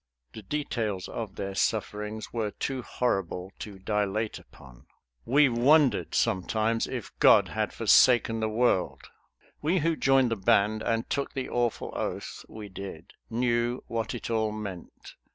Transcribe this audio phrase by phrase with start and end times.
[0.33, 4.87] The details of their sufferings were too horrible to dilate upon.
[5.25, 9.03] WE WONDERED SOMETIMES IF GOD HAD FORSAKEN THE WORLD.
[9.61, 14.31] We who joined the "Band," and took the awful oath we did, knew what it
[14.31, 15.13] all meant.